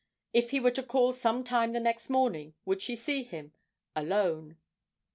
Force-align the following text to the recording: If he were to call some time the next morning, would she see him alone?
If 0.33 0.49
he 0.49 0.59
were 0.59 0.71
to 0.71 0.81
call 0.81 1.13
some 1.13 1.43
time 1.43 1.73
the 1.73 1.79
next 1.79 2.09
morning, 2.09 2.55
would 2.65 2.81
she 2.81 2.95
see 2.95 3.21
him 3.21 3.53
alone? 3.95 4.57